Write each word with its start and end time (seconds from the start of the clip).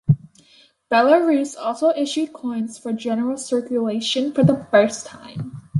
Belarus 0.91 1.55
also 1.55 1.91
issued 1.91 2.33
coins 2.33 2.75
for 2.79 2.91
general 2.91 3.37
circulation 3.37 4.33
for 4.33 4.43
the 4.43 4.65
first 4.71 5.05
time. 5.05 5.61